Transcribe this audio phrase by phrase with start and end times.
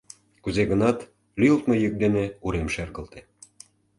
[0.43, 0.97] Кузе-гынат,
[1.39, 3.19] лӱйылтмӧ йӱк дене урем шергылте.